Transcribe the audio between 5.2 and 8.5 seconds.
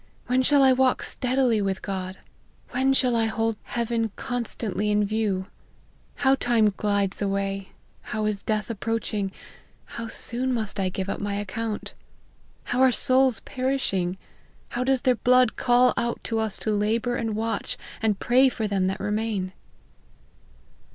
MARTYN. view? How time glides away, how is